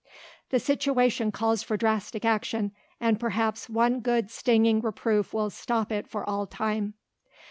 "The 0.49 0.59
situation 0.59 1.31
calls 1.31 1.61
for 1.61 1.77
drastic 1.77 2.25
action 2.25 2.71
and 2.99 3.19
perhaps 3.19 3.69
one 3.69 3.99
good 3.99 4.31
stinging 4.31 4.81
reproof 4.81 5.31
will 5.31 5.51
stop 5.51 5.91
it 5.91 6.07
for 6.07 6.27
all 6.27 6.47
time." 6.47 6.95